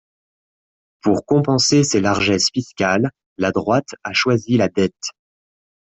Pour 1.03 1.27
compenser 1.27 1.83
ses 1.83 1.99
largesses 2.01 2.47
fiscales, 2.51 3.11
la 3.37 3.51
droite 3.51 3.93
a 4.03 4.13
choisi 4.13 4.57
la 4.57 4.67
dette. 4.67 5.09